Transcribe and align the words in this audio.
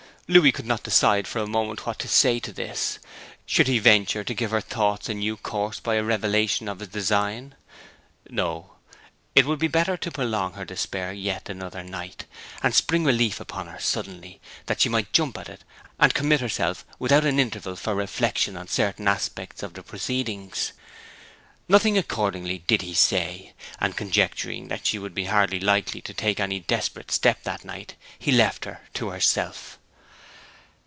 Louis 0.33 0.53
could 0.53 0.65
not 0.65 0.83
decide 0.83 1.27
for 1.27 1.39
a 1.39 1.45
moment 1.45 1.85
what 1.85 1.99
to 1.99 2.07
say 2.07 2.39
to 2.39 2.53
this. 2.53 2.99
Should 3.45 3.67
he 3.67 3.79
venture 3.79 4.23
to 4.23 4.33
give 4.33 4.51
her 4.51 4.61
thoughts 4.61 5.09
a 5.09 5.13
new 5.13 5.35
course 5.35 5.81
by 5.81 5.95
a 5.95 6.03
revelation 6.05 6.69
of 6.69 6.79
his 6.79 6.87
design? 6.87 7.53
No: 8.29 8.77
it 9.35 9.45
would 9.45 9.59
be 9.59 9.67
better 9.67 9.97
to 9.97 10.09
prolong 10.09 10.53
her 10.53 10.63
despair 10.63 11.11
yet 11.11 11.49
another 11.49 11.83
night, 11.83 12.27
and 12.63 12.73
spring 12.73 13.03
relief 13.03 13.41
upon 13.41 13.67
her 13.67 13.77
suddenly, 13.77 14.39
that 14.67 14.79
she 14.79 14.87
might 14.87 15.11
jump 15.11 15.37
at 15.37 15.49
it 15.49 15.65
and 15.99 16.13
commit 16.13 16.39
herself 16.39 16.85
without 16.97 17.25
an 17.25 17.37
interval 17.37 17.75
for 17.75 17.93
reflection 17.93 18.55
on 18.55 18.69
certain 18.69 19.09
aspects 19.09 19.61
of 19.61 19.73
the 19.73 19.83
proceeding. 19.83 20.53
Nothing, 21.67 21.97
accordingly, 21.97 22.59
did 22.67 22.83
he 22.83 22.93
say; 22.93 23.51
and 23.81 23.97
conjecturing 23.97 24.69
that 24.69 24.85
she 24.87 24.97
would 24.97 25.13
be 25.13 25.25
hardly 25.25 25.59
likely 25.59 25.99
to 25.99 26.13
take 26.13 26.39
any 26.39 26.61
desperate 26.61 27.11
step 27.11 27.43
that 27.43 27.65
night, 27.65 27.95
he 28.17 28.31
left 28.31 28.63
her 28.63 28.81
to 28.93 29.09
herself. 29.09 29.77